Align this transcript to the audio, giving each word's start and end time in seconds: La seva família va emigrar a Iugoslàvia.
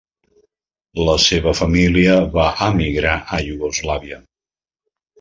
La 1.09 1.15
seva 1.25 1.53
família 1.59 2.17
va 2.39 2.49
emigrar 2.71 3.15
a 3.39 3.43
Iugoslàvia. 3.53 4.23